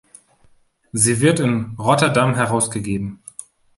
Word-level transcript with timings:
Sie 0.93 1.19
wird 1.21 1.39
in 1.41 1.75
Rotterdam 1.77 2.33
herausgegeben. 2.33 3.21